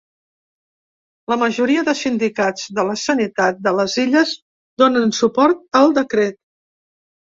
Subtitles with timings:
[1.33, 4.35] La majoria de sindicats de la sanitat de les Illes
[4.87, 6.45] donen suport al decret.